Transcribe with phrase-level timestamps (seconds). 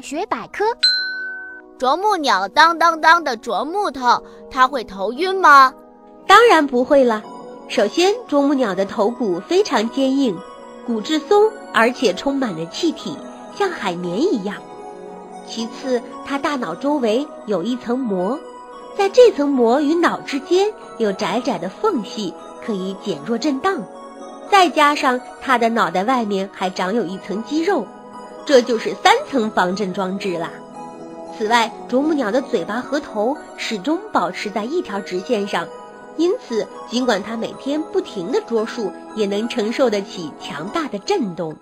[0.00, 0.64] 学百科。
[1.78, 5.72] 啄木鸟当当当的啄木头，它会头晕吗？
[6.26, 7.22] 当然不会了。
[7.68, 10.36] 首先，啄木鸟的头骨非常坚硬，
[10.86, 13.16] 骨质松，而且充满了气体，
[13.54, 14.56] 像海绵一样。
[15.46, 18.38] 其次，它大脑周围有一层膜，
[18.96, 22.34] 在这层膜与脑之间有窄窄的缝隙，
[22.64, 23.82] 可以减弱震荡。
[24.50, 27.86] 再加上它的脑袋外面还长有一层肌肉，
[28.48, 30.50] 这就是三层防震装置啦。
[31.36, 35.68] 此外，啄木鸟的嘴巴和头始终保持在一条直线上，
[36.16, 41.54] 因此尽管它每天不停地啄树，也能承受得起强大的震动。